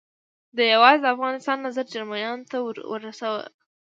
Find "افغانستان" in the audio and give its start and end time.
1.15-1.57